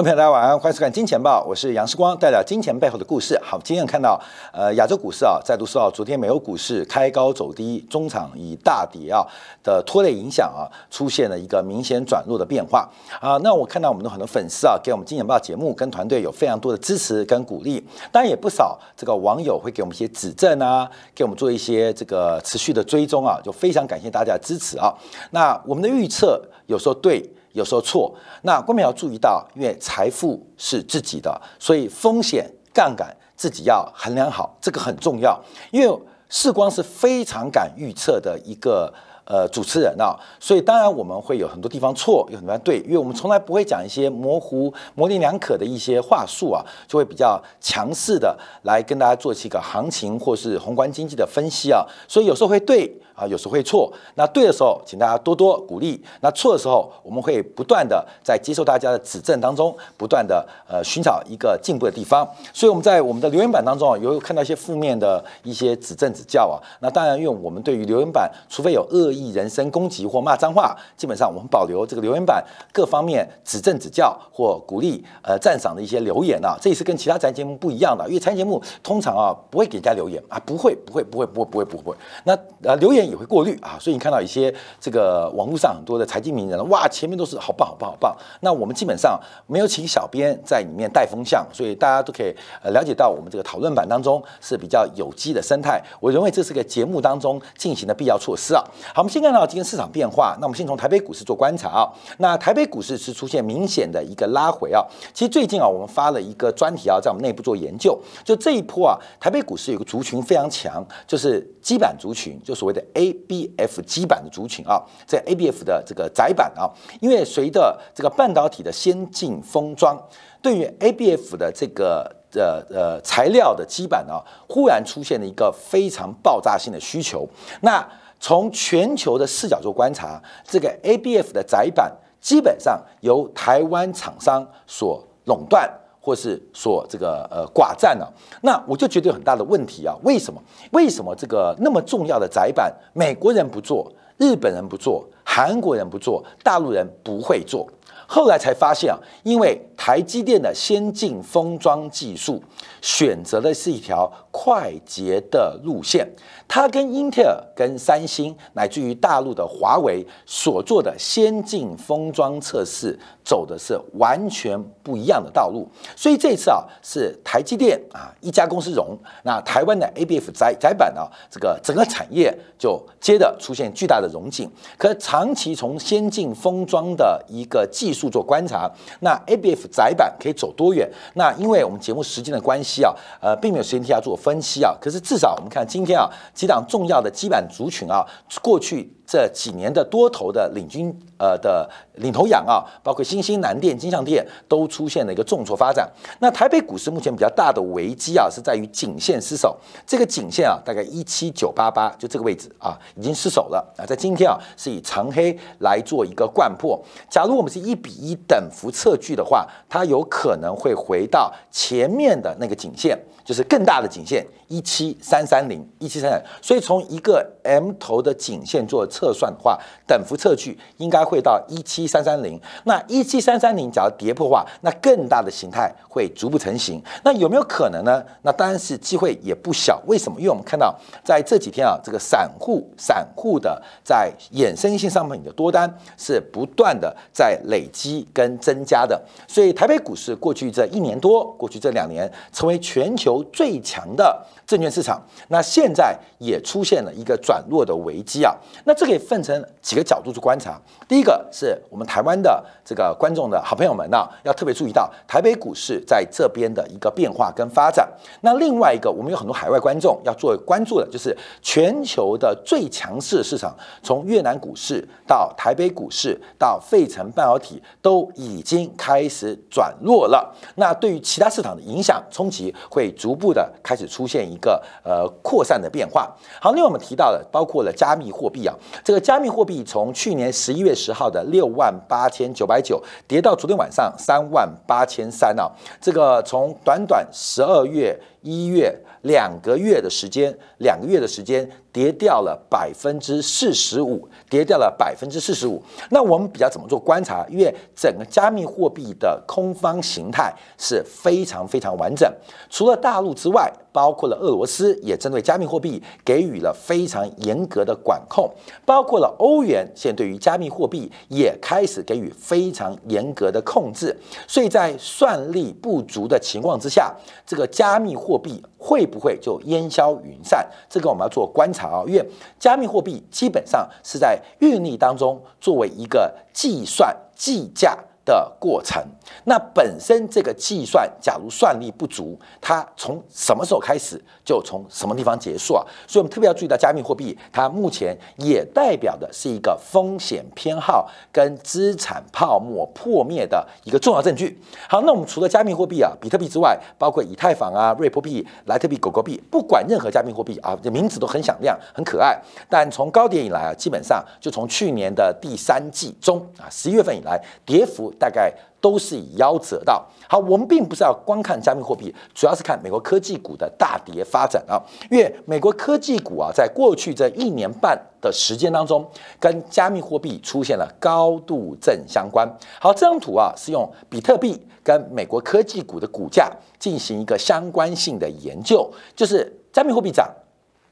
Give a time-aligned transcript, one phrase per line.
[0.00, 3.38] 观众朋友大家晚上好，欢迎收看《金钱报》，我是杨世光，带来金钱背后的故事。
[3.42, 4.18] 好，今天看到
[4.50, 9.22] 呃亚洲股市啊，再度受到昨天美欧股市开高走低，中场以大跌啊
[9.62, 12.88] 的拖累影响啊，出现了一个明显转弱的变化
[13.20, 13.36] 啊。
[13.42, 24.94] 那我看到我们的很多粉丝啊，给我们《金钱报》节目跟团队有非常多的支持跟鼓励，当然也不少这个网友会给我们一些指正啊，给我们做一些这个持续的追踪啊，就非常感谢大家的支持啊。
[25.32, 27.30] 那我们的预测有时候对。
[27.52, 35.38] 有时候错，那观众要注意到，因为财富是自己的，所以风险杠杆自己要衡量好，这个很重要。
[35.70, 38.92] 因为世光是非常敢预测的一个。
[39.24, 53.92] 呃，主持人啊，所以当然我们会有很多地方错，有很多对，因为我们从来不会讲一些模糊、模棱两可的一些话术啊，就会比较强势的来跟大家做起一个行情或是宏观经济的分析啊，所以有时候会对啊，有时候会错。
[54.16, 62.26] 那对的时候，请大家多多鼓励；那错的时候，我们会不断的在接受大家的指正当中，不断的呃寻找一个进步的地方。
[62.52, 66.58] 所以我们在我们的留言板当中啊，有看到一些负面的一些指正指教啊。
[66.80, 69.19] 那当然，因为我们对于留言板，除非有恶意。
[69.28, 98.99] 人身攻击或骂脏话，基本上我们保留这个留言板各方面指正指教或鼓励呃赞赏的一些留言啊，这也是跟其他财经节目不一样的，因为财经节目通常啊不会给人家留言啊，不会不会不会不会不会不会，那呃留言也会过滤啊，所以你看到一些这个网络上很多的财经名人哇，前面都是好棒好棒好棒，那我们基本上没有请小编在里面带风向，所以大家都可以呃了解到我们这个讨论版当中是比较有机的生态，我认为这是个节目当中进行的必要措施啊，好。
[99.00, 101.88] 我们先看到今天市场变化，那我们先从台北股市做观察啊。
[102.18, 104.84] 那台北股市是出现明显的一个拉回啊。
[105.14, 114.82] 其实最近啊，我们发了一个专题啊，在我们内部做研究，就这一波啊，台北股市有个族群非常强，就是基板族群，就所谓的 A B F 基板的族群啊。
[115.06, 116.68] 这 A B F 的这个窄板啊，
[117.00, 119.98] 因为随着这个半导体的先进封装，
[120.42, 127.26] 对于 A B F 的这个呃呃材料的基板啊，忽然出现了一个非常爆炸性的需求，
[127.62, 127.82] 那。
[128.20, 138.12] 从全球的视角做观察，这个 ABF 的窄板基本上由台湾厂商所垄断，或是所这个呃寡占了。
[138.42, 139.96] 那我就觉得有很大的问题啊！
[140.02, 140.40] 为什么？
[140.72, 147.66] 为什么这个那么重要的窄板，美国人不做，日本人不做，韩国人不做，大陆人不会做？
[148.12, 152.42] 后来才发现啊，因为台积电的先进封装技术
[152.82, 156.04] 选择的是一条快捷的路线，
[156.48, 165.68] 它跟英特尔、跟三星，乃至于大陆的华为所做的先进封装测试，走的是完全不一样的道路。
[165.94, 174.50] 所以这次啊，是台积电啊一家公司融，那台湾的 ABF 窄窄板啊，这个整个产业就接着出现巨大的融景。
[174.76, 177.99] 可长期从先进封装的一个技术。
[178.08, 180.88] 做观察，那 ABF 窄板可以走多远？
[181.14, 184.72] 那因为我们节目时间的关系啊，呃，并没有时间替他做分析啊。
[184.80, 188.06] 可是至少我们看今天啊，几档重要的基板族群啊，
[188.40, 188.90] 过去。
[189.10, 195.90] 这几年的多头的领军，呃的领头羊啊，包括新兴、南电、金象电都出现了一个重挫发展。
[196.20, 199.58] 那台北股市目前比较大的危机啊，是在于颈线失守。
[199.84, 203.82] 这个颈线啊，大概一七九八八，就这个位置啊，已经失守了啊。
[203.84, 206.80] 在今天啊，是以长黑来做一个贯破。
[207.08, 212.96] 假如我们是一比一等幅测距的话，它有可能会回到前面的那个颈线。
[213.30, 222.40] 就是更大的颈线一七三三零一七三三，所以从一个 M 头的颈线做测算的话，等幅测距应该会到一七三三零。
[222.64, 226.82] 那一七三三零假如跌破的话，那更大的形态会逐步成型。
[227.04, 228.04] 那有没有可能呢？
[228.22, 229.80] 那当然是机会也不小。
[229.86, 230.18] 为什么？
[230.18, 239.00] 因为我们看到在这几天啊，这个散户散户的在衍生性商品的多单是不断的在累积跟增加的。
[239.28, 243.19] 所以台北股市过去这一年多，过去这两年成为全球。
[243.24, 248.34] 最强的证券市场，那现在也出现了一个转弱的危机啊。
[248.64, 250.60] 那这可以分成几个角度去观察。
[250.88, 257.88] 第一个是我们台湾的这个观众的好朋友们呢，要特别注意到台北股市在这边的一个变化跟发展。
[258.22, 270.34] 那另外一个，我们有很多海外观众要做关注的，就是全球的最强势市场，从越南股市到台北股市到费城半导体，都已经开始转弱了。
[270.56, 273.09] 那对于其他市场的影响冲击会逐。
[273.10, 276.08] 逐步的开始出现一个呃扩散的变化。
[276.40, 278.54] 好，另外我们提到了包括了加密货币啊，
[278.84, 288.72] 这个加密货币从去年十一月十号的六万八千九百九跌到昨天晚上三万八千三啊，这个从短短十二月一月
[289.02, 291.50] 两个月的时间，两个月的时间。
[291.72, 295.62] 跌掉了百分之四十五，跌掉了百分之四十五。
[295.90, 297.24] 那我们比较怎么做观察？
[297.28, 302.12] 因为整个加密货币的空方形态是非常非常完整，
[302.48, 308.30] 除了大陆之外，包括了俄罗斯也针对加密货币给予了非常严格的管控，
[308.66, 313.96] 包括了欧元现在对于加密货币也开始给予非常严格的控制。
[314.26, 316.94] 所以在算力不足的情况之下，
[317.26, 320.46] 这个加密货币会不会就烟消云散？
[320.68, 321.68] 这个我们要做观察。
[321.70, 322.04] 啊，因为
[322.38, 327.78] 加密货币基本上是在运力当中作为一个计算计价。
[328.10, 328.82] 的过程，
[329.24, 335.64] 那本身这个计算，假如算力不足，它从什么时候开始，就从什么地方结束啊？
[335.86, 344.36] 所以我们特别要注意到，加密货币它目前也代表的是一个风险偏好跟资产泡沫破灭的一个重要证据。
[344.68, 352.20] 好，那我们除了加密货币啊，比特币之外，包括以太坊啊、瑞波币、莱特币、狗狗币，不管任何加密货币啊，这名字都很响亮、很可爱。
[352.48, 357.92] 但从高点以来啊，基本上就从去年的第三季中啊，十一月份以来，跌幅。
[358.00, 359.86] 大概都是以夭折到。
[360.08, 364.58] 好，我们并不是要光看加密货币，主要是看美国科技股的大跌发展啊。
[364.90, 368.84] 因为美国科技股啊，在过去这一年半的时间当中，
[369.20, 372.26] 跟加密货币出现了高度正相关。
[372.58, 380.08] 好，这张图啊是用比特币跟美国科技股的股价进行一个相关性的研究，就是加密货币涨，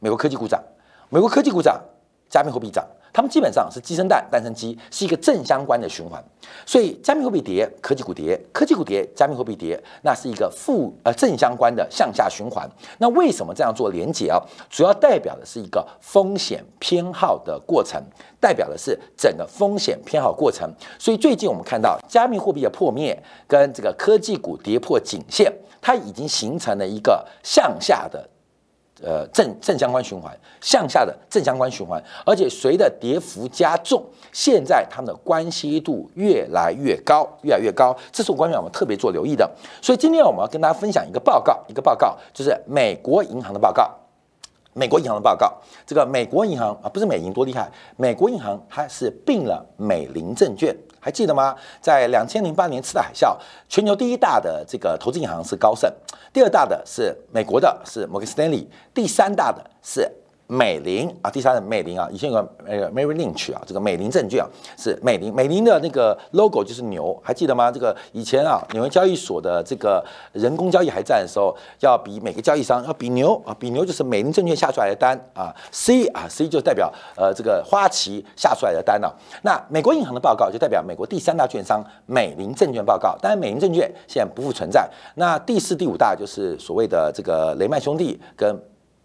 [0.00, 0.58] 美国科技股涨；
[1.10, 1.80] 美国科技股涨，
[2.28, 2.86] 加密货币涨。
[3.10, 6.22] 它们基本上是鸡生蛋，蛋生鸡，是一个正相关的循环。
[6.64, 12.68] 所以，加密货币跌，科技股跌；科技股跌，加密货币跌，那是一个负呃正相关的向下循环。
[12.98, 14.38] 那为什么这样做连接啊？
[14.70, 18.00] 主要代表的是一个风险偏好的过程，
[18.38, 20.70] 代表的是整个风险偏好过程。
[20.96, 28.28] 所以，最近我们看到加密货币的破灭跟这个科技股跌破颈线，它已经形成了一个向下的。
[29.02, 39.48] 呃，正正相关循环向下的正相关循环，而且随着跌幅加重，现在它们的关系度越来越高，越来越高，这是我关于我们特别做留意的。
[39.80, 43.88] 所以今天我们要跟大家分享一个报告，一个报告就是美国银行的报告。
[44.74, 45.52] 美国银行的报告，
[45.84, 50.76] 这个美国银行啊，不是美银多厉害，美国银行它是并了美林证券。
[51.08, 51.56] 还记得吗？
[51.80, 53.34] 在两千零八年次贷海啸，
[53.66, 55.90] 全球第一大的这个投资银行是高盛，
[56.34, 60.06] 第二大的是美国的，是摩根斯丹利，第三大的是。
[60.50, 64.48] 美林啊，第三的美林啊，以前有个那个 Mary Lynch 啊，这个美林证券啊
[64.78, 67.70] 是美林，美林的那个 logo 就是牛，还记得吗？
[67.70, 70.02] 这个以前啊，纽约交易所的这个
[70.32, 79.14] 人工交易还在的时候，要比每个交易商要比牛啊，比牛就是美林证券下出来的单啊，C 啊 C 就代表呃这个花旗下出来的单了。
[79.42, 84.88] 那美国银行的报告就代表美国第三大券商美林证券报告，当然美林证券现在不复存在。
[85.16, 88.58] 那第四、第五大就是所谓的这个雷曼兄弟跟。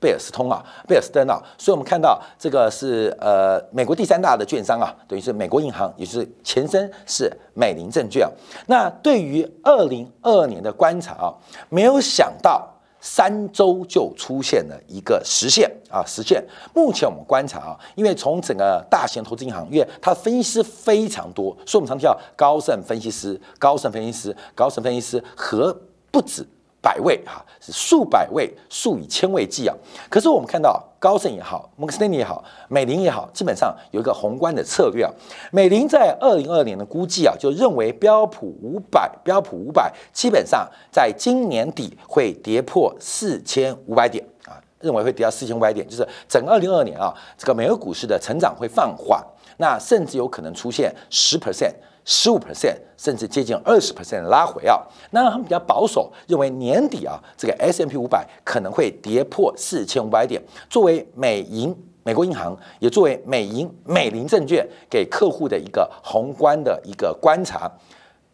[0.03, 8.29] 贝尔斯通啊，贝尔斯登啊，所以我们看到这个是呃美国第三大的券商啊，等于是美国银行，也就是前身是美林证券。
[8.67, 11.33] 那对于二零二二年的观察啊，
[11.69, 12.69] 没有想到
[12.99, 16.43] 三周就出现了一个实现啊实现。
[16.73, 25.73] 目前我们观察啊，因为从整个大型投资银行，因为它分析师非常多，所以我们常提到高盛分析师、高盛分析师、高盛分析师和
[26.11, 26.45] 不止。
[26.83, 29.73] 百位哈是数百位，数以千位计啊。
[30.09, 35.09] 可是我们看到高盛也好，摩根斯丹利也好，美林也好，基本上有一个宏观的策略啊。
[35.49, 49.23] 美林在二零二年的估计啊，就认为标普五百，标普五百基本上在今年底会跌破四千五百点啊，认为会跌到四千五百点，就是整个二零二二年啊，这个美国股市的成长会放缓，
[49.57, 51.73] 那甚至有可能出现十 percent。
[52.05, 54.77] 十五 percent 甚至接近二十 percent 的拉回啊，
[55.11, 60.41] 那他们比较保守，认为年底啊，这个 S M P 五百可能会跌破四千五百点。
[60.69, 67.71] 作为美银美国银行，也作为美银美林证券给客户的一个宏观的一个观察。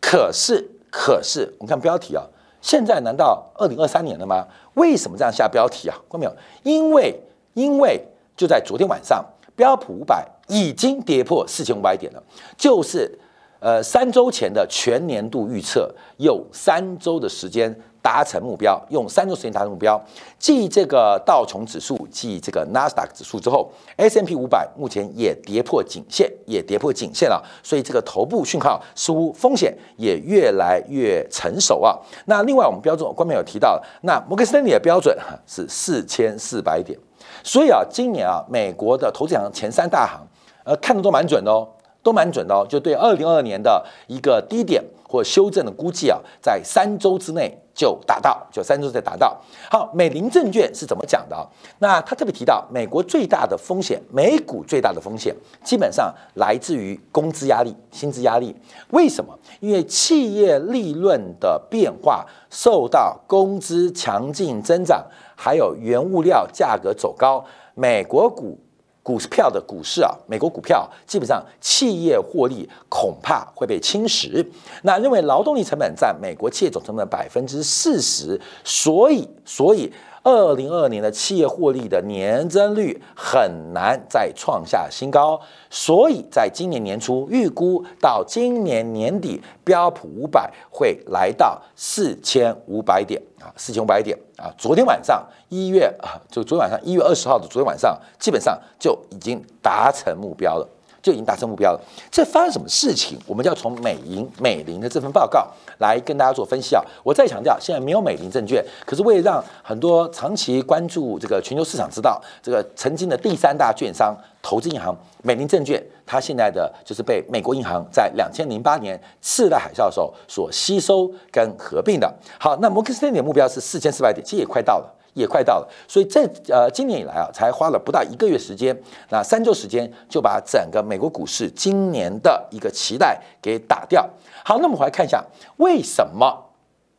[0.01, 2.25] 可是，可是我们看标题啊，
[2.61, 4.47] 现在难道二零二三年了吗？
[4.73, 5.95] 为什么这样下标题啊？
[6.09, 6.35] 看到没有？
[6.63, 7.21] 因为
[7.53, 8.03] 因为
[8.35, 9.23] 就在昨天晚上，
[9.59, 12.23] 标普五百已经跌破四千五百点了，
[12.57, 13.19] 就是。
[13.61, 17.69] 呃，三周前的全年度预测有三周的时间
[18.01, 20.01] 达成目标，用三周时间达成目标。
[20.37, 27.43] 继这个道琼指数、继这个纳斯达克指数之后，S M P 五百目前也跌破颈线，也跌破颈线了。
[27.61, 31.93] 所以这个头部讯号似乎风险也越来越成熟啊。
[32.27, 35.13] 那另外我们标准官面有提到，那摩根斯丹利的标准
[35.45, 36.97] 是四千四百点。
[37.43, 40.27] 所以啊，今年啊，美国的投资行前三大行，
[40.63, 41.67] 呃，看的都蛮准的哦。
[42.01, 49.37] 都蛮准的哦，就对二零二二年的一个低点或修正的估计啊，在三周之内就达到，就三周再达到。
[49.69, 51.43] 好，美林证券是怎么讲的啊？
[51.79, 58.55] 那他特别提到，美国最大的风险，美股最大的风险，基本上来自于工资压力、薪资压力。
[58.91, 59.37] 为什么？
[59.59, 65.05] 因为企业利润的变化受到工资强劲增长，
[65.41, 68.59] 还有原物料价格走高，美国股。
[69.01, 74.45] 股票的股市啊，美国股票基本上企业获利恐怕会被侵蚀。
[74.83, 79.91] 那认为劳动力成本占美国企业总成本百分之四十，所以所以
[80.29, 85.39] 二零二二年的企业获利的年增率很难再创下新高。
[85.69, 94.17] 所以在今年年初预估到今年年底，标普五百会来到四千五百点啊，四千五百点。
[94.37, 100.65] 啊，昨天晚上一月啊，就昨天晚上一月二十号的昨天晚上，基本上就已经达成目标了，
[101.09, 101.81] 就已经达成目标了。
[102.11, 103.17] 这发生什么事情？
[103.25, 105.47] 我们就要从美银美林的这份报告
[105.79, 106.83] 来跟大家做分析啊。
[107.03, 122.13] 我再强调，现在没有美林证券，可是为了让很多长期关注这个全球市场知道，这个曾经的第三大券商投资银行美林证券，它现在的就是被美国银行在两千零八年次贷海啸的时候所吸收跟合并的。
[122.39, 125.67] 好，那摩根斯丹利的目标是四千四百点，其实也快到了，也快到了。
[125.87, 128.75] 所以这呃今年以来啊，才花了不到一个月时间，
[129.09, 134.07] 那三周时间就把整个美国股市今年的一个期待给打掉。
[134.43, 135.23] 好，那么我来看一下
[135.57, 136.51] 为什么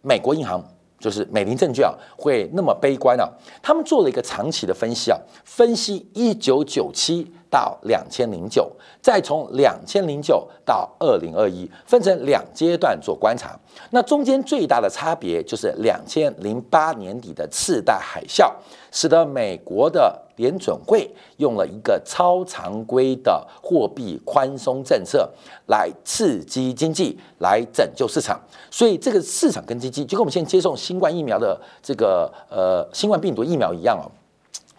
[0.02, 0.62] 美国银行。
[1.00, 3.26] 就是美林证券啊，会那么悲观啊？
[3.62, 13.58] 他们做了一个长期的分析啊，分析一九九七到两千零九，再从两千零九到二零二一，分成两阶段做观察。
[13.90, 18.52] 那中间最大的差别就是两千零八年底的次贷海啸，
[18.90, 20.22] 使得美国的。
[20.36, 25.28] 联准会用了一个超常规的货币宽松政策
[25.66, 28.40] 来刺激经济，来拯救市场。
[28.70, 34.08] 所以这个市场跟经济就跟我们现在接种新冠疫苗的这个呃新冠病毒疫苗一样哦，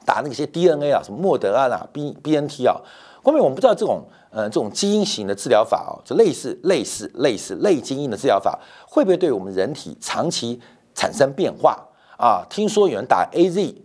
[0.03, 2.81] 打那些 DNA 啊，什么莫德安啊、B BNT 啊。
[3.23, 10.59] 后面我们不知道这种呃这种基因型的治疗法哦，就类似类似类似类基因的治疗法，会不会对我们人体长期
[10.93, 11.77] 产生变化
[12.17, 12.45] 啊？
[12.49, 13.75] 听说有人打 AZ。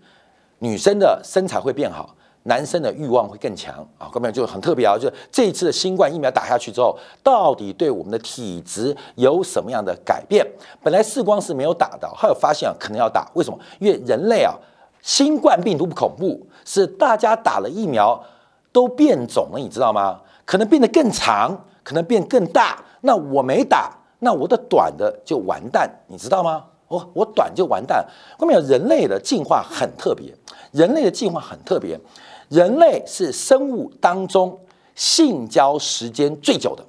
[0.61, 4.09] 女生的身材会变好，男生的欲望会更强啊！
[4.11, 10.47] 各位就很特别啊，就这一次的新冠疫苗打下去之后，到底对我们的体质有什么样的改变？
[10.83, 13.31] 本来视光是没有打的，后来发现啊，可能要打。
[13.35, 13.59] 为什么？
[13.79, 14.55] 因为人类啊，
[15.03, 18.19] 新冠病毒不恐怖，是大家打了疫苗
[18.77, 20.21] 都变种了，你知道吗？
[20.45, 22.79] 可能变得更长，可能变更大。
[23.01, 26.63] 那我没打，那我的短的就完蛋，你知道吗？
[26.89, 28.07] 我我短就完蛋。
[28.39, 30.31] 后面有人类的进化很特别。
[30.73, 31.99] 人类的进化很特别，
[32.51, 34.61] 人类是生物当中
[34.95, 36.85] 性交时间最久的，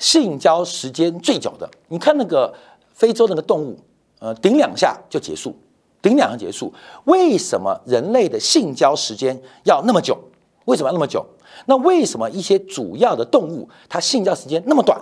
[0.00, 1.70] 性交时间最久的。
[1.86, 2.52] 你看那个
[2.92, 3.78] 非洲那个动物，
[4.18, 5.54] 呃，顶两下就结束，
[6.02, 6.74] 顶两下结束。
[7.04, 10.18] 为什么人类的性交时间要那么久？
[10.64, 11.24] 为什么要那么久？
[11.66, 14.98] 那为什么一些主要的动物它性交时间那么短？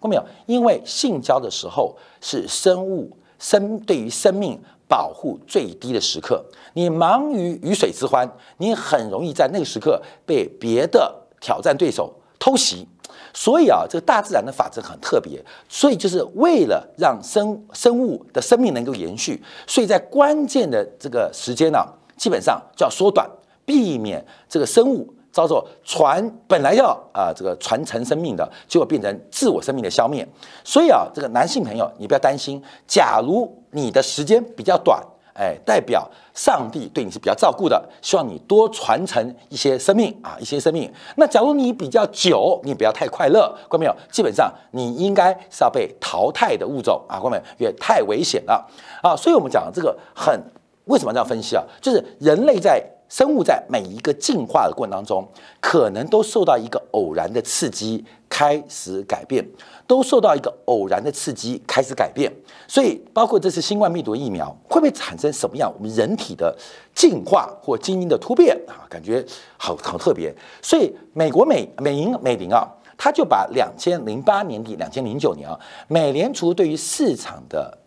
[0.00, 0.24] 看到没有？
[0.46, 4.60] 因为性交的时候是生物生对于生命。
[4.88, 6.40] 保护最低的时刻，
[6.74, 8.24] 你忙于鱼水之欢，
[8.58, 12.86] 你很容易在那个时刻被别的挑战对手偷袭。
[13.34, 21.84] 所以啊，这个大自然的法则很特别，所以就是为了让生生物的生命能够延续，所以在关键的这个时间呢，
[22.16, 23.28] 基本上就要缩短，
[23.66, 25.12] 避免这个生物。
[25.32, 30.26] 遭受传本来要啊这个传承生命的，结果变成自我生命的消灭。
[30.64, 34.98] 所以啊，这个男性朋友你不要担心，假如你的时间比较短，
[35.34, 40.90] 哎，代表上帝对你是比较照顾的，希望你多传承一些生命啊，一些生命。
[41.16, 43.94] 那假如你比较久，你不要太快乐，关没有？
[44.10, 47.42] 基本上你应该是要被淘汰的物种啊，关没有？
[47.58, 48.66] 也太危险了
[49.02, 49.14] 啊。
[49.14, 50.42] 所以我们讲这个很
[50.86, 51.62] 为什么这样分析啊？
[51.82, 52.82] 就是人类在。
[53.08, 55.26] 生物在每一个进化的过程当中，
[55.60, 59.46] 可能都受到一个偶然的刺激开始改变，
[59.86, 62.32] 都受到一个偶然的刺激开始改变。
[62.66, 66.56] 所以，包括这次新冠病毒疫苗会不会产生什么样我们人体的
[66.94, 68.84] 进化或基因的突变啊？
[68.90, 69.24] 感觉
[69.56, 70.34] 好好特别。
[70.60, 77.78] 所以，美国美美银美林啊，他就把两千零八年底、两千零九年啊，美联储对于市场的。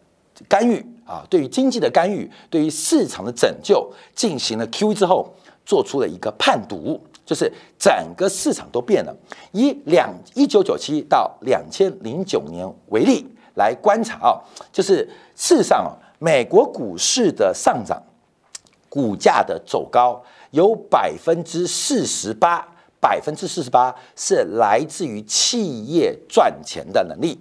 [0.47, 5.33] 干预啊，对于经济的干预，对于市场的拯救进行了 Q E 之后，
[5.65, 9.15] 做出了一个判读，就是整个市场都变了。
[9.51, 13.25] 以两一九九七到两千零九年为例
[13.55, 14.37] 来观察啊，
[14.71, 14.97] 就是
[15.35, 17.99] 事实上啊，美国股市的上涨，
[18.87, 22.67] 股价的走高，有百分之四十八，
[23.01, 27.39] 百分之四十八是来自于企业赚钱的能力。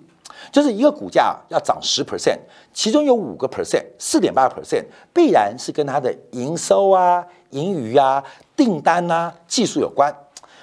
[0.50, 2.38] 就是一个股价要涨十 percent，
[2.72, 8.22] 其中有五个 percent，四点八 percent 必然是跟它的营收啊、盈余啊、
[8.56, 10.14] 订单啊、技术有关。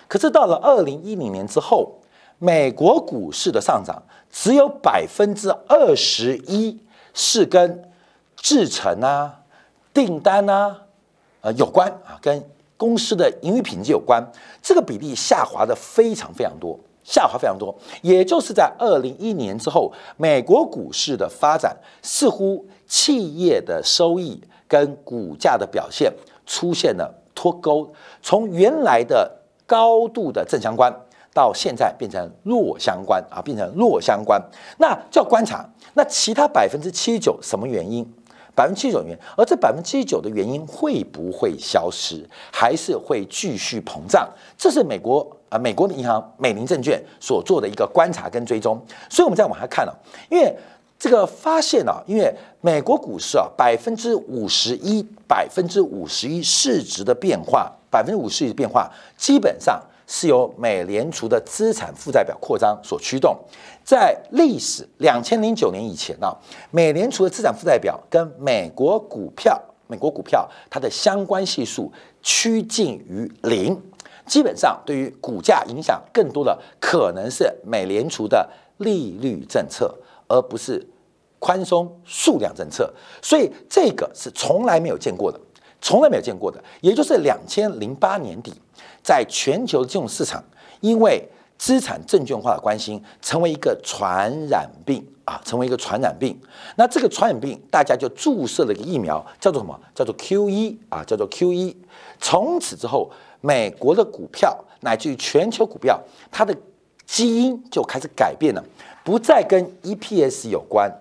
[0.07, 1.99] 可是到了二零一零年之后，
[2.37, 4.01] 美国股市的上涨
[4.31, 6.79] 只有百分之二十一
[7.13, 7.91] 是跟
[8.35, 9.41] 制成啊、
[9.93, 10.81] 订单啊
[11.41, 12.43] 呃有关啊，跟
[12.77, 14.23] 公司的盈余品质有关，
[14.61, 16.77] 这个比例下滑的非常非常多。
[17.05, 26.11] 下滑非常多，也就是在二零一年之后，美国股市的发展似乎企业的收益跟股价的表现
[26.47, 27.93] 出现了脱钩，
[28.23, 29.31] 从原来的
[29.67, 30.91] 高度的正相关，
[31.31, 34.41] 到现在变成弱相关啊，变成弱相关，
[34.79, 38.03] 那就要观察那其他百分之七十九什么原因？
[38.55, 44.27] 百分之七十九原因，而这百分之七十九的原因会不会消失，还是会继续膨胀？
[44.57, 48.79] 这是美国美国的银行美林证券所做的一个观察跟追踪。
[49.09, 49.95] 所以我们再往下看了，
[50.29, 50.55] 因为
[50.97, 59.81] 这个发现啊，因为美国股市啊，百分之五十一，百分之五十一市值的变化，百分之五十一的变化，基本上。
[60.07, 63.35] 是由美联储的资产负债表扩张所驱动，
[63.83, 66.31] 在历史两千零九年以前呢，
[66.69, 73.75] 美联储的资产负债表跟美国股票、美国股票它的相关系数趋近于零，
[74.25, 79.93] 基本上对于股价影响更多的可能是美联储的利率政策，
[80.27, 80.85] 而不是
[81.39, 82.91] 宽松数量政策，
[83.21, 85.39] 所以这个是从来没有见过的，
[85.79, 88.53] 从来没有见过的，也就是两千零八年底。
[89.03, 90.43] 在全球金融市场，
[90.81, 91.23] 因为
[91.59, 96.35] 资产证券化的关心，成为一个传染病啊，成为一个传染病。
[96.75, 99.79] 那这个传染病，大家就注射了一个疫苗，叫做什么？
[99.93, 101.77] 叫做 Q 一啊，叫做 Q 一。
[102.19, 103.11] 从此之后，
[103.41, 105.99] 美国的股票乃至于全球股票，
[106.31, 106.55] 它的
[107.05, 108.63] 基因就开始改变了，
[109.03, 110.91] 不再跟 E P S 有关，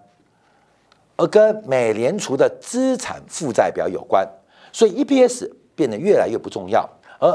[1.16, 4.28] 而跟美联储的资产负债表有关。
[4.72, 6.88] 所以 E P S 变得越来越不重要，
[7.20, 7.32] 而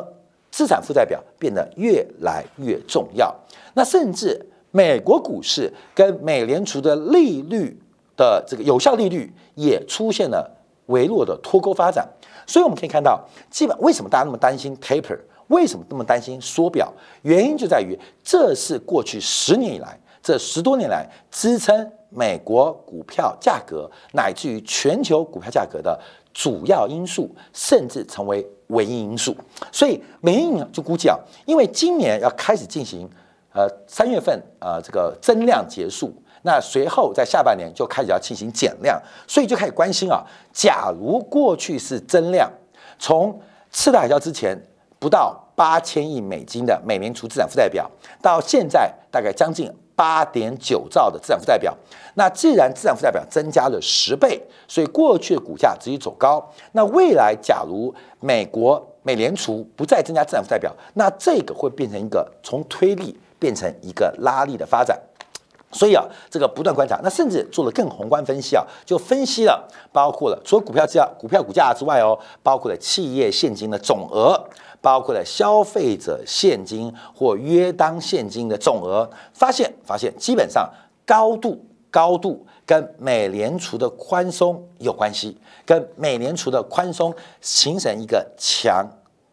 [0.52, 3.34] 资产负债表变得越来越重要，
[3.74, 7.80] 那甚至美国股市跟美联储的利率
[8.18, 10.59] 的这个有效利率也出现了
[10.90, 12.08] 微弱的脱钩发展。
[12.46, 15.18] 所以我们可以看到，基本为什么大家那么担心 taper？
[15.48, 16.94] 为什么那么担心缩表？
[17.24, 26.00] 原因就在于这是过去十年以来，这十多年来支撑美国股票价格乃至于全球股票价格的
[26.32, 28.46] 主要因素，甚至成为。
[28.70, 29.36] 唯一因素，
[29.72, 33.10] 所以美银就估计啊，因为今年要开始进行，
[33.52, 40.24] 呃，三月份呃这个增量结束，那随后在下半年就开始要进行减量，所以就开始关心啊，
[40.54, 42.52] 假如过去是增量，
[42.98, 43.40] 从
[43.72, 44.58] 次贷海啸之前
[45.00, 47.90] 不到八千亿美金的美联储资产负债表，
[48.22, 49.74] 到现在大概将近。
[50.00, 51.78] 八点九兆的资产负债表，
[52.14, 56.42] 那既然资产负债表增加了十倍，所以过去的股价直接走高。
[56.72, 64.98] 那未来假如美国美联储不再增加资产负债表，那这个会变成一个从推力变成一个拉力的发展。
[65.72, 74.40] 所以啊，这个不断观察，那甚至做了更宏观分析啊，就分析了包括了除了股票之外、股票股价之外哦，包括了企业现金的总额。
[74.82, 80.70] 包括了消费者现金或约当现金的总额，发现发现基本上
[81.06, 88.88] 高度高度跟美联储的宽松有关系，跟美联储的宽松形成一个强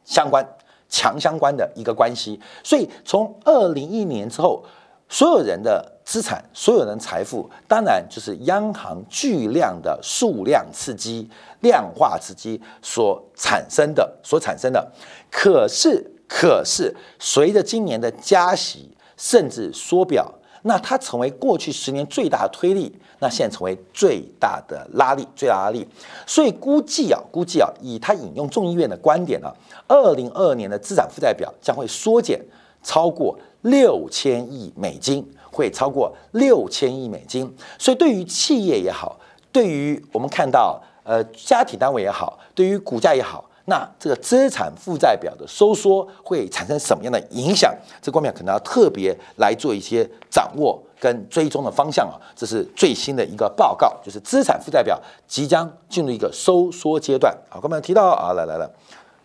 [0.04, 0.44] 相关
[0.88, 4.64] 强相关的一个关系，所以从二零一年之后，
[5.08, 5.92] 所有人的。
[6.06, 11.28] 资产，所有人财富，当然就是央行巨量的数量刺激、
[11.62, 14.88] 量化刺激所产生的，所产生的。
[15.28, 25.84] 可是，可是，随着今年的加息，甚至缩表，那它成为过去十年最大的推力，那现在成为最大的拉力，最大拉力。
[26.24, 29.52] 所以估计啊，估计啊，以他引用众议院的观点呢，
[29.88, 32.40] 二零二二年的资产负债表将会缩减
[32.80, 35.28] 超过六千亿美金。
[35.56, 39.18] 会超过六千亿美金，所以对于企业也好，
[39.50, 47.74] 对于我们看到呃家庭单位也好，对于股价也好，那这个资产负债表的收缩会产生什么样的影响？
[48.02, 57.34] 这方面可能要特别来做一些掌握跟追踪的方向啊，这是最新的一个报告，就是资产负债表即将进入一个收缩阶段。
[57.48, 58.68] 好，刚才提到啊，来来来，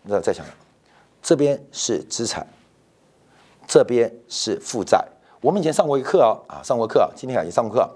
[0.04, 0.46] 那再讲，
[1.22, 2.48] 这边是资产，
[3.68, 5.06] 这边是负债。
[5.42, 7.90] 我们以前上过一课哦，啊，上过课，今天也上过课。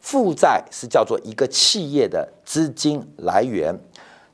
[0.00, 3.74] 负债是叫做一个企业的资金来源，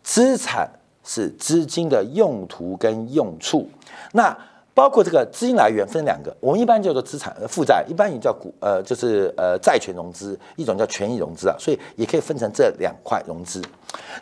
[0.02, 0.68] 资产
[1.04, 3.68] 是资金的用途跟用处。
[4.12, 4.36] 那
[4.74, 13.62] 包括这个资金来源分两个，我们一般叫做资产呃负债，一般也叫股呃就是呃债权融资，一种叫权益融资啊，所以也可以分成这两块融资。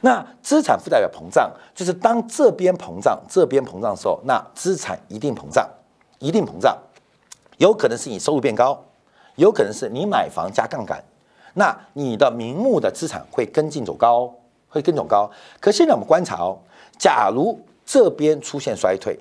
[0.03, 5.67] 那资产负债表膨胀，就是当这边膨胀，这边膨胀的时候，那资产一定膨胀，
[6.19, 6.77] 一定膨胀，
[7.59, 8.83] 有可能是你收入变高，
[9.37, 11.03] 有可能是你买房加杠杆，
[11.55, 14.33] 那你的名目的资产会跟进走高，
[14.69, 15.31] 会跟走高。
[15.61, 16.59] 可现在我们观察哦，
[16.99, 19.19] 假如这边出现衰退。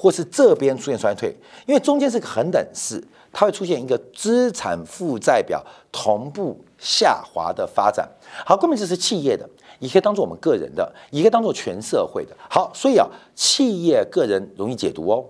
[0.00, 1.34] 或是这边出现衰退，
[1.66, 5.60] 因为中间是个恒等式，它会出现一个资产负债表
[5.90, 8.08] 同步下滑的发展。
[8.46, 9.44] 好，关键这是企业的，
[9.80, 12.36] 也可以当做我们个人的，也可以当做全社会的。
[12.48, 15.24] 好，所以啊，企业个人容易解读哦，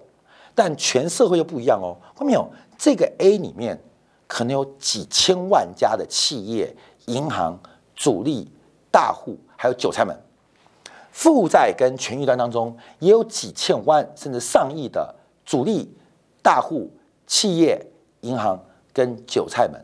[0.59, 1.95] 但全社会又不一样哦。
[2.17, 3.81] 后面有这个 A 里面
[4.27, 6.75] 可能有几千万家的企业、
[7.07, 7.57] 银行、
[7.95, 8.51] 主力
[8.91, 10.21] 大户，还有韭菜们。
[11.13, 15.15] 负债跟权益端当中也有几千万甚至上亿的
[15.47, 15.97] 主力
[16.43, 16.91] 大户、
[17.25, 17.87] 企业、
[18.23, 18.61] 银行
[18.93, 19.81] 跟韭菜们。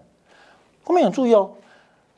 [0.82, 1.52] 后面有注意哦，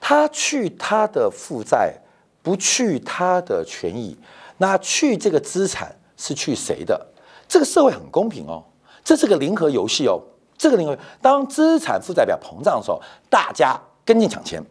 [0.01, 1.95] 他去他的负债，
[2.43, 4.17] 不去他的权益，
[4.57, 7.07] 那去这个资产是去谁的？
[7.49, 8.63] 这个社会很公平哦，
[9.05, 10.21] 这是个零和游戏哦。
[10.59, 14.63] 这个零和，当资产负债表膨胀的时候，大家跟进抢钱，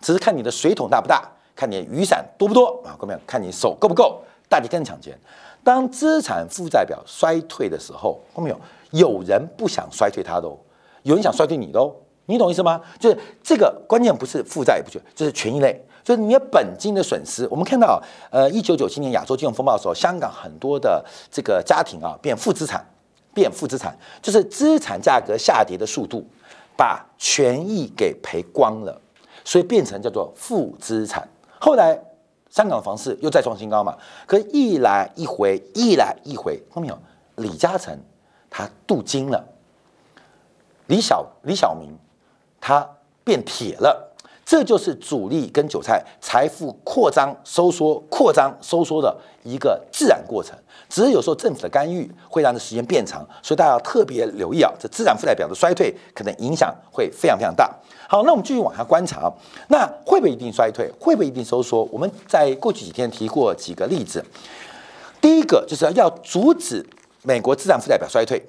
[0.00, 1.30] 只是看你的水桶大不大。
[1.56, 2.96] 看你雨伞多不多啊？
[2.98, 4.20] 各位看你手够不够？
[4.48, 5.16] 大家跟抢钱。
[5.62, 8.52] 当资产负债表衰退的时候，后面
[8.90, 10.58] 有有人不想衰退他的哦，
[11.04, 11.94] 有人想衰退你的哦，
[12.26, 12.80] 你懂意思吗？
[12.98, 17.48] 就是这个关键不是负债也不缺，就是权益类，就是你的本金的损失。
[17.50, 22.84] 我们看到，呃，一九九七年亚洲金融风暴的时候，香港很多的这个家庭啊变负资产，
[23.32, 26.24] 变负资产，就是资产价格下跌的速度
[26.76, 29.00] 把权益给赔光了，
[29.44, 31.26] 所以变成叫做负资产。
[31.58, 31.98] 后来，
[32.50, 33.96] 香港的房市又再创新高嘛？
[34.26, 36.98] 可一来一回，一来一回，看到没有？
[37.36, 37.98] 李嘉诚
[38.48, 39.44] 他镀金了，
[40.86, 41.96] 李小李小明
[42.60, 42.88] 他
[43.24, 44.13] 变铁了。
[44.44, 50.54] 这就是主力跟韭菜财富扩张、收缩、扩张、收缩的一个自然过程。
[50.88, 57.68] 只是有时候政府的干预会让这时间变长，所以大家要特别留意啊，这资产负债表的衰退可能影响会非常非常大。
[58.06, 59.32] 好，那我们继续往下观察，
[59.68, 60.88] 那会不会一定衰退？
[61.00, 61.82] 会不会一定收缩？
[61.90, 64.24] 我们在过去几天提过几个例子。
[65.20, 66.86] 第一个就是要阻止
[67.22, 68.44] 美国资产负债表衰退，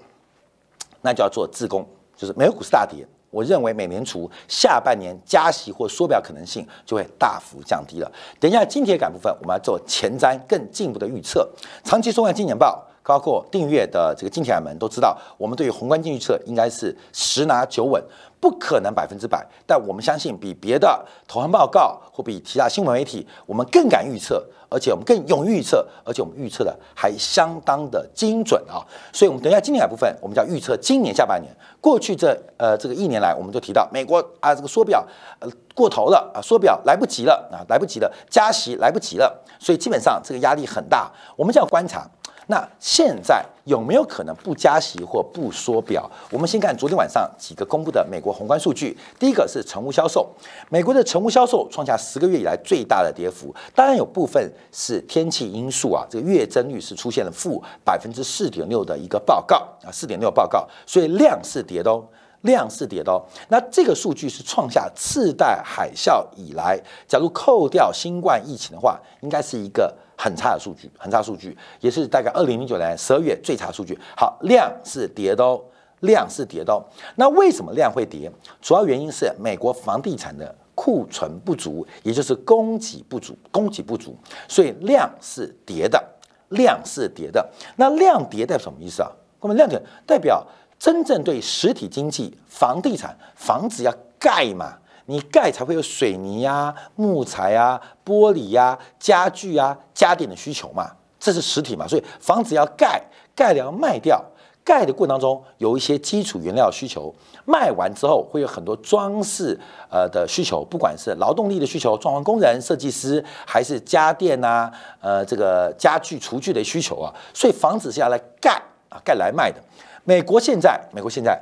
[1.02, 3.08] 那就要做自攻，就是美股市大跌。
[3.36, 8.10] 我认为美联储下半年加息或缩表可能性就会大幅降低了。
[8.40, 11.46] 等一下，金铁杆部分我们要做前瞻更进一步的预测。
[11.84, 18.02] 长期收看金年报，包括订阅的这个金铁杆们都知道，我们对于宏观经济预测应该是十拿九稳，
[18.40, 24.42] 不可能百分之百，但我们相信比别的投行报告或比其他新闻媒体，我们更敢预测。
[24.70, 28.84] 而且我们更勇于预测，而且我们预测的还相当的精准啊！
[29.14, 31.52] 所以，我们等一下今年的部分，我们叫预测今年下半年。
[31.80, 35.06] 过去这呃这个一年来，我们就提到美国啊这个缩表
[35.40, 41.12] 呃过头了啊，缩表来不及了啊，来不及了，加息来不及了，所以基本上这个压力很大。
[41.36, 42.10] 我们就要观察。
[42.48, 46.10] 那现在有没有可能不加息或不缩表？
[46.32, 48.98] 我们先看昨天晚上几个公布的美国宏观数据。
[49.20, 50.30] 第一个是成屋销售，
[50.70, 53.54] 美国的成屋销售创下十个月以来最大的跌幅。
[53.74, 62.04] 当然有部分是天气因素啊，这个月增率是出现了负百分之四点六的一个报告啊，四点六报告，所以量是跌的哦。
[62.42, 73.98] 量是跌的哦，那这个数据是创下次贷海啸以来，假如扣掉新冠疫情的话，应该是一个很差的数据，很差数据，也是大概二零零九年十二月最差数据。
[74.16, 75.62] 好，量是跌的哦，
[76.02, 76.84] 量是跌的哦。
[77.16, 78.32] 那为什么量会跌？
[78.62, 86.04] 主要原因是美国房地产的库存不足，也就是供给不足，供给不足，所以量是跌的，
[86.50, 87.48] 量是跌的。
[87.76, 89.12] 那量跌代表什么意思啊？
[89.42, 90.46] 那么量跌代表。
[90.78, 94.78] 真正对实体经济、房地产、房子要盖嘛？
[95.06, 100.92] 你盖才会有水泥呀、木材呀、玻璃呀、家具啊、家电的需求嘛？
[101.20, 101.88] 这是实体嘛？
[101.88, 103.02] 所以房子要盖，
[103.36, 104.24] 盖了要卖掉，
[104.64, 107.14] 盖的过程当中有一些基础原料需求，
[107.46, 119.60] 卖完之后会有很多装饰呃的需求，不管是劳动力的需求，装潢工人、设计师，还是家电呐，呃，这个家具、厨具的需求啊，所以房子是要来盖啊，盖来卖的。
[120.04, 121.42] 美国现在，美国现在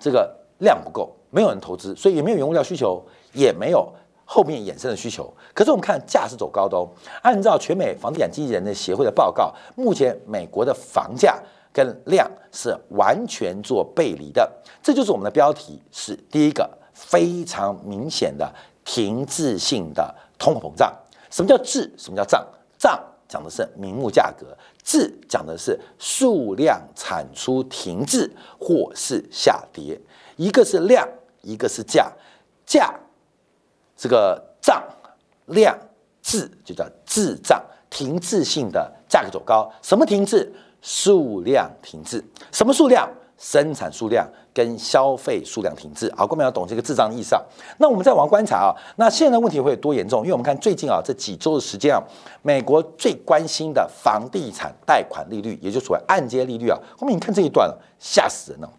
[0.00, 3.90] 这个量不够，没有人投资，所以也没有原物料需求，也没有
[4.24, 5.32] 后面衍生的需求。
[5.54, 6.86] 可是我们看价是走高的哦。
[7.22, 11.42] 按照全美房地产经纪人的协会的报告，目前美国的房价
[11.72, 14.46] 跟量是完全做背离的。
[14.82, 18.52] 这就是我们的标题，是第一个非常明显的
[18.84, 20.94] 停滞性的通货膨胀。
[21.30, 21.90] 什么叫滞？
[21.96, 22.46] 什么叫胀？
[22.78, 24.46] 胀讲的是名目价格，
[24.84, 29.98] 滞讲的是数量产出停滞或是下跌。
[30.36, 31.08] 一个是量，
[31.42, 32.10] 一个是价，
[32.64, 32.94] 价
[33.96, 34.82] 这个账
[35.46, 35.76] 量
[36.22, 39.70] 滞就叫滞胀，停滞性的价格走高。
[39.82, 40.50] 什么停滞？
[40.80, 42.24] 数量停滞。
[42.50, 43.08] 什么数量？
[43.38, 44.24] 生产数量
[44.54, 46.08] 跟消费数量停滞。
[46.16, 47.42] 好，各位要懂这个滞胀的意思啊。
[47.78, 50.20] 那我们再往观察啊，那现在问题会有多严重？
[50.20, 52.00] 因为我们看最近啊这几周的时间啊，
[52.42, 58.72] 美国最关心的房地产贷款利率，也就所谓按揭利率啊，后面你看这一段了，吓死人了。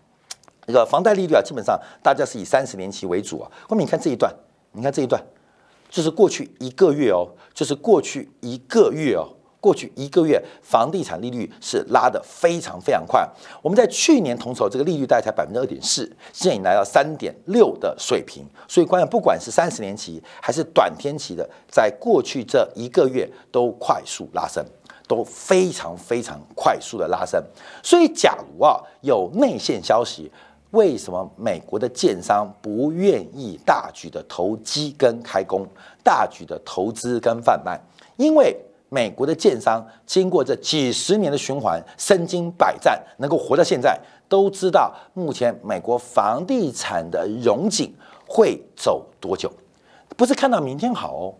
[0.65, 3.51] 这个房贷利率啊，基本上大家是以三十年期为主啊。
[3.67, 4.33] 后面你看这一段，
[4.71, 5.21] 你看这一段，
[5.89, 9.27] 就是过去一个月哦，就是过去一个月哦，
[9.59, 13.29] 过去一个月房地产利率是拉得非常非常快。
[13.61, 18.45] 我们在去年同筹这个利率大概才百分之二点四，现在已经来到三点六的水平。
[18.67, 24.65] 所以，关键不管是三十年期还是短天期的，在过去这一个月都快速拉升。
[25.05, 27.43] 都非常非常快速的拉升，
[27.83, 30.31] 所以假如啊有内线消息，
[30.73, 35.67] 为什么美国的建商不愿意大举的投机跟开工，
[36.03, 37.79] 大举的投资跟贩卖？
[38.17, 38.55] 因为
[38.89, 47.93] 美国的建商经过这几十年的循环，身经百战，能够活到现在，都知道目前美国房地产的融景
[48.27, 49.51] 会走多久，
[50.17, 51.33] 不是看到明天好哦。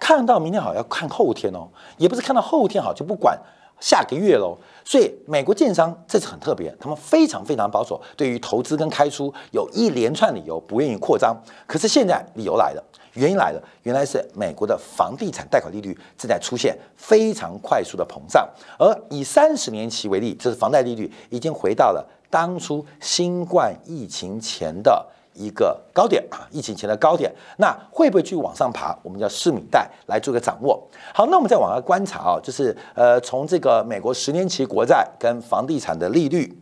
[0.00, 1.68] 看到明天好要看后天哦，
[1.98, 3.38] 也不是看到后天好就不管
[3.82, 4.56] 下个月喽。
[4.84, 11.36] 所以美国建商这次很特别，他们非常非常保守，对于投资跟开出有一连串理由不愿意扩张。
[11.66, 25.06] 可是现在理由来了，原因来了，原来是美国的房地产贷款利率正在出现非常快速的膨胀，而以三十年期为例，这是房贷利率已经回到了当初新冠疫情前的。
[25.34, 28.96] 一个高点啊，疫情前的高点，那会不会去往上爬？
[29.02, 30.82] 我们叫市米带来做个掌握。
[31.14, 36.52] 好，那我们再往下观察啊，就是呃，从这个美国十年期国债跟房地产的利率、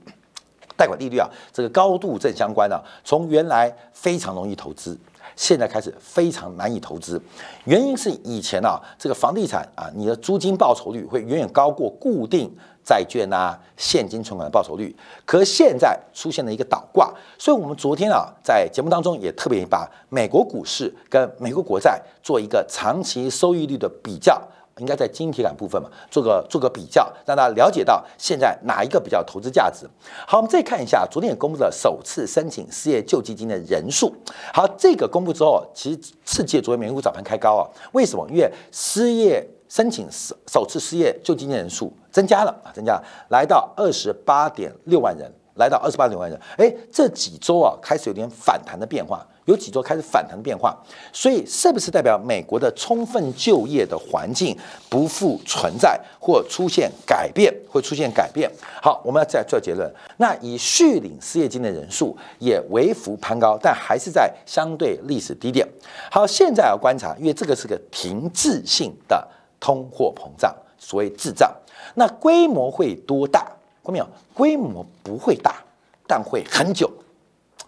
[0.76, 2.80] 贷款利率啊，这个高度正相关啊。
[3.04, 4.98] 从原来非常容易投资，
[5.34, 7.20] 现在开始非常难以投资。
[7.64, 12.56] 原因是以前啊，这个房地产啊，你的租金报酬率会远远高过固定。
[12.90, 14.92] 债券啊，现金存款的报酬率，
[15.24, 24.42] 可现在出现了一个倒挂，所以我们昨天啊，在节目当中也特别把美国股市跟美国国债做一个长期收益率的比较，
[24.78, 29.88] 应该在晶体感部分嘛，做个做个比较，让大家了解到现在哪一个比较投资价值。
[30.26, 34.12] 好，我们再看一下昨天也公布了首次申请失业救济金的人数。
[34.52, 38.26] 好，这个公布之后，其实世界昨天美股早盘开高啊，为什么？
[38.30, 39.48] 因为失业。
[39.70, 46.38] 申请首首次失业救济金人数增加了啊，增加来到二十八点六万人，来到二十八点六万人。
[46.58, 50.76] 哎，这几周啊开始有点反弹的变化，有几周开始反弹的变化，
[51.12, 57.54] 所以是不是代表美国的充分就业的环境不复存在或出现改变？
[57.70, 58.50] 会出现改变？
[58.82, 59.88] 好，我们要再做结论。
[60.16, 65.64] 那以续领失业金的人数也微幅攀高，但还是在相对历史低点。
[66.10, 69.24] 好，现在要观察，因为这个是个停滞性的。
[69.60, 71.54] 通货膨胀，所谓滞胀，
[71.94, 73.44] 那规模会多大？
[73.84, 74.08] 看到没有？
[74.34, 75.62] 规模不会大，
[76.06, 76.90] 但会很久。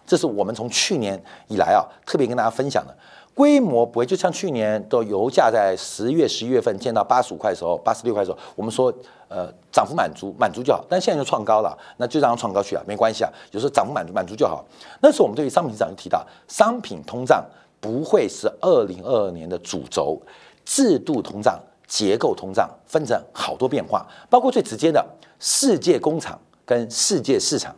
[0.05, 2.95] 这是我们从去年以来啊，特别跟大家分享的。
[3.33, 8.93] 规模不会，就像去年的油价在十月、十一月份见到八十五块的时候，八十六块的时候，我们说
[9.27, 10.85] 呃涨幅满足，满足就好。
[10.87, 13.29] 但现在就创高了，那就让它创高去啊，没关系啊。
[13.51, 14.63] 有时候涨幅满足，满足就好。
[15.01, 17.43] 那时候我们对于商品市场就提到，商品通胀
[17.79, 20.21] 不会是二零二二年的主轴，
[20.63, 21.59] 制度通胀。
[21.87, 25.05] 结构通胀分成好多变化，包括最直接的
[25.39, 27.75] 世界工厂跟世界市场，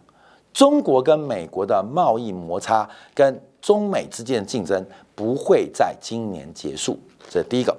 [0.54, 7.76] 中国跟美国的贸易摩擦跟中美之间的竞争不会在今年结束，这是第一个。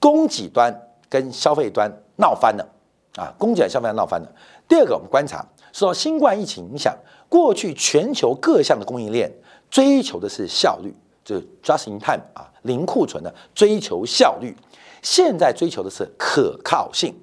[0.00, 0.74] 供给端
[1.08, 2.68] 跟消费端闹翻了
[3.16, 4.28] 啊，供给端消费端闹翻了。
[4.68, 6.94] 第二个，我们观察受到新冠疫情影响，
[7.28, 9.32] 过去全球各项的供应链
[9.70, 14.54] 追求的是效率，就是 just in time 啊，零库存的追求效率。
[15.04, 17.14] 现在追求的是可靠性，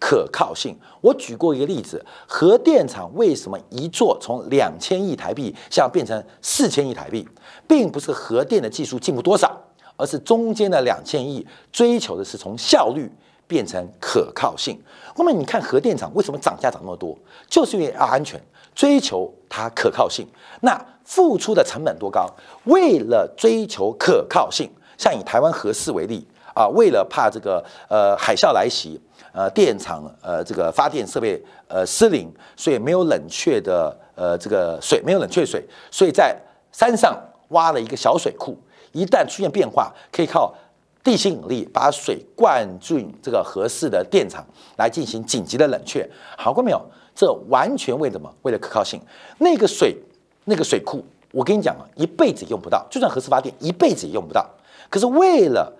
[0.00, 0.76] 可靠性。
[1.00, 7.26] 我举过一个例子，核电厂为什么一座从两千亿台币现在变成四千亿台币，
[7.68, 9.56] 并不是核电的技术进步多少，
[9.96, 13.08] 而是中间的两千亿追求的是从效率
[13.46, 14.78] 变成可靠性。
[15.16, 17.16] 那么你看核电厂为什么涨价涨那么多，
[17.48, 18.38] 就是因为要安全。
[18.74, 20.26] 追求它可靠性。
[20.62, 22.28] 那付出的成本多高？
[22.64, 29.00] 为了追求可靠性，像以台湾核四为例啊，为了怕这个呃海啸来袭，
[29.32, 36.34] 呃电厂呃这个发电设备呃失灵，所以没有冷却的呃这个水没有冷却水，所以在
[36.72, 37.14] 山上
[37.48, 38.56] 挖了一个小水库，
[38.92, 40.54] 一旦出现变化，可以靠
[41.02, 44.44] 地心引力把水灌进这个合适的电厂
[44.76, 46.08] 来进行紧急的冷却。
[46.38, 46.80] 好过没有？
[47.14, 48.32] 这完全为什么？
[48.42, 49.00] 为了可靠性，
[49.38, 49.96] 那个水。
[50.46, 54.46] 那个水库，我跟你讲啊，一辈子用不到，就算核磁发电，一辈子也用不到。
[54.90, 55.72] 可是为了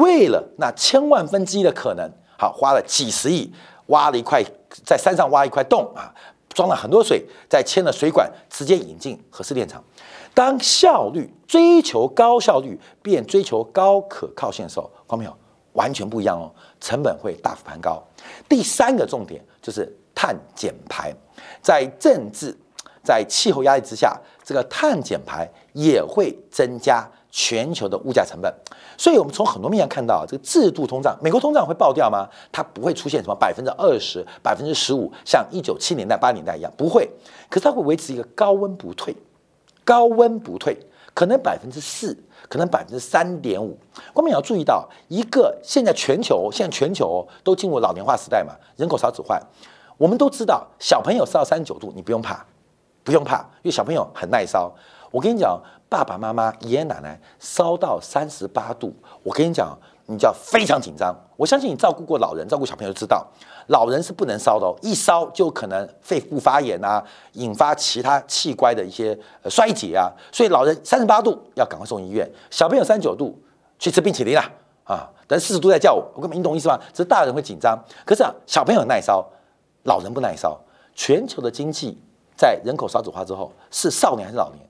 [0.00, 3.52] 为了那千万分之一的可能，好，花了几十亿，
[3.86, 4.42] 挖了一块
[4.84, 6.12] 在山上挖一块洞啊，
[6.48, 9.82] 装了很多水，再牵了水管，直接引进核试电厂。
[10.32, 15.36] 当效率追求高效率，变追求高可靠性的时候，看到没有？
[15.74, 18.02] 完全不一样哦，成本会大幅攀高。
[18.48, 21.14] 第三个重点就是碳减排，
[21.62, 22.56] 在政治。
[23.02, 28.52] 在气候压力之下，这个碳减排也会增加全球的物价成本。
[28.96, 32.28] 所以，我们从很多面上看到，这个制度通胀，美国通胀会爆掉吗？
[32.52, 37.08] 它不会出现什么百分之二十、百分之十五，像一九七年代、八年代一样，不会。
[37.48, 39.16] 可是它会维持一个高温不退，
[39.84, 40.78] 高温不退，
[41.14, 42.16] 可能百分之四，
[42.48, 43.78] 可能百分之三点五。
[44.12, 49.40] 我们也要注意到，一个现在全球现在全球都进入老年化时代嘛，人口少子化。
[49.96, 52.44] 我们都知道，小朋友烧到三十九度，你不用怕。
[53.02, 54.70] 不用怕，因为小朋友很耐烧。
[55.10, 59.76] 我跟你讲，爸爸妈妈、爷爷奶奶烧到三十八度，我跟你讲，
[60.06, 61.12] 你就要非常紧张。
[61.36, 63.26] 我相信你照顾过老人、照顾小朋友，知道
[63.66, 70.08] 老人是不能烧的哦，一烧就可能肺部发炎啊，引发其他器官的一些衰竭啊。
[70.30, 73.36] 所以老人三十八度要赶快送医院，小朋友三九度
[73.76, 74.48] 去吃冰淇淋啦
[74.84, 75.10] 啊！
[75.26, 76.78] 等四十度再叫我，我根本你懂意思吗？
[76.92, 77.76] 只是大人会紧张，
[78.06, 79.28] 可是啊，小朋友耐烧，
[79.82, 80.56] 老人不耐烧。
[80.94, 82.00] 全球的经济。
[82.36, 84.66] 在人口少子化之后，是少年还是老年？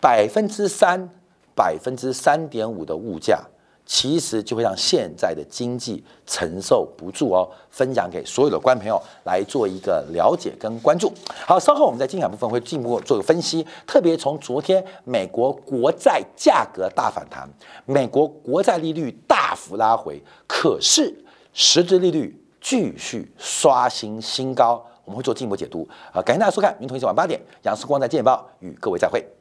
[0.00, 1.08] 百分之三、
[1.54, 3.40] 百分之三点五的物价，
[3.84, 7.48] 其实就会让现在的经济承受不住哦。
[7.70, 11.12] 分享给所有的观众朋友来做一个了解跟关注。
[11.46, 17.48] 好，稍后我们在精彩部分会进一步做个分析，特别从昨天美国国债价格大反弹，
[17.86, 21.14] 美国国债利率大幅拉回，可是
[21.52, 24.84] 实质利率继续刷新新高。
[25.04, 26.20] 我们会做进一步解读啊！
[26.20, 29.37] 感谢大家收看，明天同一晚八点，杨世光在《见报》与各位再会。